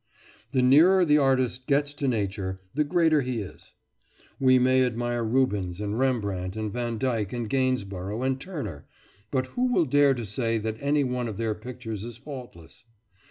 The 0.51 0.63
nearer 0.63 1.05
the 1.05 1.19
artist 1.19 1.67
gets 1.67 1.93
to 1.93 2.07
nature, 2.07 2.59
the 2.73 2.83
greater 2.83 3.21
he 3.21 3.39
is. 3.39 3.75
We 4.39 4.57
may 4.57 4.83
admire 4.83 5.23
Rubens 5.23 5.79
and 5.79 5.95
Rembrandt 5.99 6.55
and 6.55 6.73
Vandyke 6.73 7.33
and 7.33 7.47
Gainsborough 7.47 8.23
and 8.23 8.41
Turner, 8.41 8.87
but 9.29 9.45
who 9.53 9.71
will 9.71 9.85
dare 9.85 10.15
to 10.15 10.25
say 10.25 10.57
that 10.57 10.77
any 10.81 11.03
one 11.03 11.27
of 11.27 11.37
their 11.37 11.53
pictures 11.53 12.03
is 12.03 12.17
faultless? 12.17 12.85